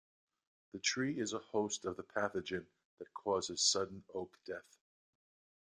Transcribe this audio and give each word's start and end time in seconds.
The 0.71 0.79
tree 0.79 1.19
is 1.19 1.33
a 1.33 1.37
host 1.37 1.85
of 1.85 1.95
the 1.95 2.01
pathogen 2.01 2.65
that 2.97 3.13
causes 3.13 3.61
sudden 3.61 4.03
oak 4.15 4.35
death. 4.47 4.79